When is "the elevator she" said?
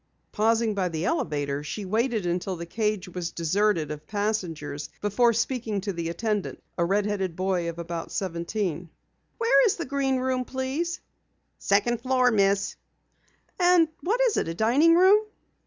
0.89-1.85